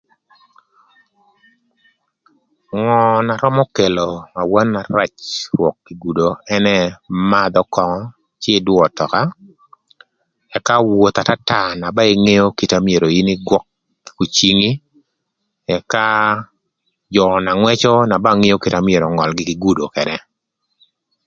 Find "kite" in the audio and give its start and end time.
12.57-12.75, 18.61-18.75